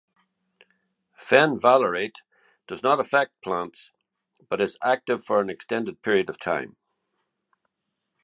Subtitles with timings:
[1.23, 2.23] Fenvalerate
[2.65, 3.91] does not affect plants,
[4.49, 6.75] but is active for an extended period of time.